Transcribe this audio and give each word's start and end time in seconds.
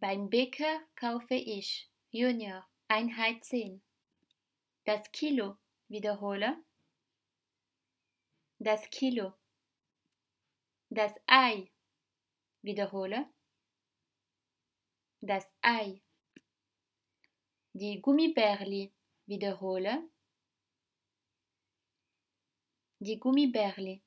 Beim 0.00 0.30
Bäcker 0.30 0.80
kaufe 0.96 1.34
ich 1.34 1.90
Junior 2.10 2.66
Einheit 2.88 3.44
10. 3.44 3.82
Das 4.86 5.12
Kilo 5.12 5.58
wiederhole. 5.88 6.56
Das 8.58 8.88
Kilo. 8.88 9.34
Das 10.88 11.12
Ei 11.26 11.70
wiederhole. 12.62 13.28
Das 15.20 15.46
Ei. 15.60 16.00
Die 17.74 18.00
Gummibärli 18.00 18.94
wiederhole. 19.26 20.08
Die 23.00 23.20
Gummibärli. 23.20 24.02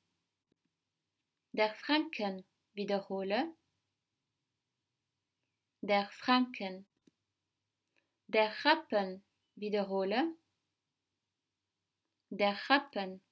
Der 1.52 1.72
Franken 1.72 2.44
wiederhole. 2.72 3.54
Der 5.86 6.08
Franken. 6.12 6.86
Der 8.26 8.50
Rappen 8.64 9.22
wiederhole. 9.54 10.34
Der 12.30 12.58
Rappen. 12.70 13.22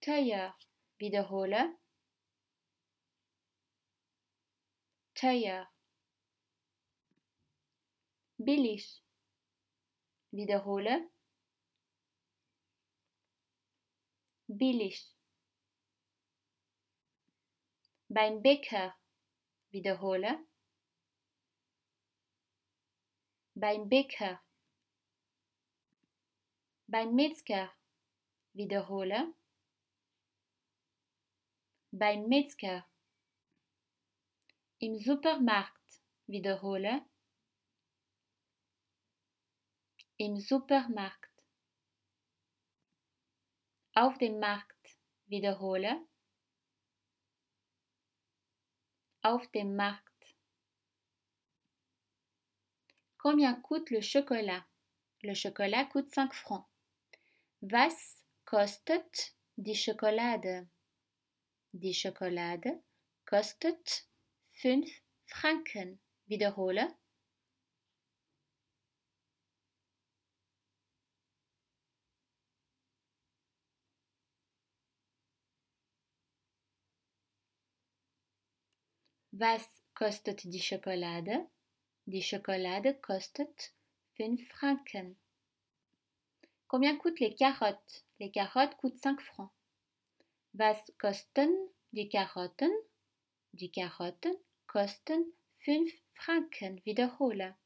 Teuer 0.00 0.56
wiederhole. 0.98 1.76
Teuer. 5.14 5.68
Billig. 8.36 9.02
Wiederhole. 10.30 11.10
Billig. 14.46 15.16
Beim 18.08 18.40
Bäcker. 18.40 18.97
Wiederhole. 19.70 20.38
Beim 23.54 23.88
Bäcker. 23.88 24.40
Beim 26.86 27.14
Metzger. 27.14 27.70
Wiederhole. 28.54 29.34
Beim 31.90 32.28
Metzger. 32.28 32.86
Im 34.78 34.96
Supermarkt. 34.98 36.00
Wiederhole. 36.26 37.04
Im 40.16 40.38
Supermarkt. 40.38 41.30
Auf 43.94 44.16
dem 44.18 44.38
Markt. 44.38 44.96
Wiederhole. 45.26 46.06
Combien 53.18 53.54
coûte 53.60 53.90
le 53.90 54.00
chocolat? 54.00 54.64
Le 55.22 55.34
chocolat 55.34 55.84
coûte 55.86 56.08
5 56.08 56.32
francs. 56.32 56.66
Was 57.62 58.22
kostet 58.44 59.34
die 59.56 59.74
Schokolade? 59.74 60.68
Die 61.72 61.92
Schokolade 61.92 62.80
kostet 63.26 64.06
5 64.54 64.88
Franken. 65.26 65.98
Wiederhole. 66.28 66.88
Was 79.40 79.64
kostet 79.94 80.42
die 80.52 80.60
Schokolade? 80.60 81.46
Die 82.06 82.22
Schokolade 82.22 82.94
kostet 82.94 83.72
5 84.16 84.48
Franken. 84.48 85.16
Combien 86.66 86.98
coûtent 86.98 87.20
les 87.20 87.36
carottes? 87.36 88.04
Les 88.18 88.32
carottes 88.32 88.76
coûtent 88.78 88.98
5 89.00 89.22
francs. 89.22 89.52
Was 90.54 90.92
kosten 90.98 91.50
die 91.92 92.08
Karotten? 92.08 92.72
Die 93.52 93.70
Karotten 93.70 94.36
kosten 94.66 95.32
5 95.60 95.88
Franken. 96.14 96.84
Wiederhole. 96.84 97.56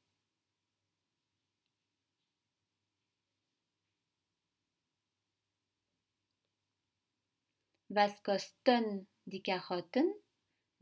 Was 7.88 8.22
kosten 8.22 9.08
die 9.24 9.42
Karotten? 9.42 10.21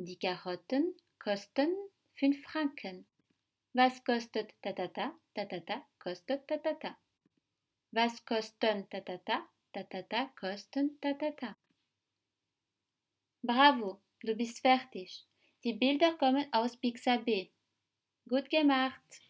Die 0.03 0.19
Karotten 0.19 0.97
kosten 1.19 1.77
5 2.15 2.43
Franken. 2.45 3.05
Was 3.75 4.03
kostet 4.03 4.55
tatata? 4.63 5.15
Tatata 5.35 5.85
kostet 5.99 6.47
tatata. 6.49 6.97
Was 7.93 8.25
kosten 8.25 8.89
tatata? 8.89 9.47
Tatata 9.75 10.33
kosten 10.41 10.99
tatata. 11.03 11.55
Bravo, 13.43 14.01
du 14.23 14.35
bist 14.35 14.61
fertig. 14.61 15.27
Die 15.65 15.75
Bilder 15.75 16.17
kommen 16.17 16.51
aus 16.51 16.79
Pixabay. 16.79 17.51
Gut 18.27 18.49
gemacht. 18.49 19.21